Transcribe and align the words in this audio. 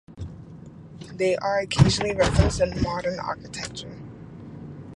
They 1.13 1.35
are 1.35 1.59
occasionally 1.59 2.15
referenced 2.15 2.59
in 2.59 2.81
modern 2.81 3.19
architecture. 3.19 3.99